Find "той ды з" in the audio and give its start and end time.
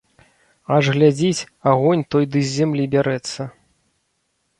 2.13-2.61